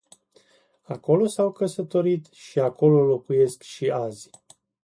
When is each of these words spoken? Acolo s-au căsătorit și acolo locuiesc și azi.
Acolo 0.83 1.25
s-au 1.25 1.51
căsătorit 1.51 2.25
și 2.31 2.59
acolo 2.59 3.01
locuiesc 3.03 3.61
și 3.61 3.89
azi. 3.89 4.29